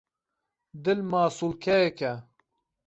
Dil 0.83 0.99
masûlkeyek 1.11 1.99
e. 2.11 2.13